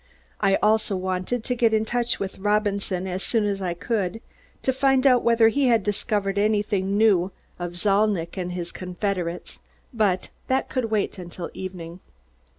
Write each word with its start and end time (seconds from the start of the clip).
I 0.39 0.55
also 0.63 0.95
wanted 0.95 1.43
to 1.43 1.53
get 1.53 1.75
in 1.75 1.85
touch 1.85 2.19
with 2.19 2.39
Robinson 2.39 3.05
as 3.05 3.21
soon 3.21 3.45
as 3.45 3.61
I 3.61 3.75
could, 3.75 4.19
to 4.63 4.73
find 4.73 5.05
out 5.05 5.21
whether 5.23 5.49
he 5.49 5.67
had 5.67 5.83
discovered 5.83 6.39
anything 6.39 6.97
new 6.97 7.31
of 7.59 7.73
Zalnitch 7.77 8.35
and 8.35 8.53
his 8.53 8.71
confederates 8.71 9.59
but 9.93 10.29
that 10.47 10.69
could 10.69 10.85
wait 10.85 11.19
until 11.19 11.51
evening. 11.53 11.99